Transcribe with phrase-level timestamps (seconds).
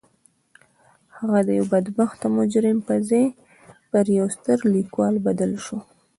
[1.17, 3.25] هغه د یوه بدبخته مجرم پر ځای
[3.91, 5.77] پر یوه ستر لیکوال بدل شو